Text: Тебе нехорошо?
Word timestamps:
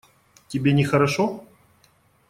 Тебе 0.47 0.73
нехорошо? 0.73 1.43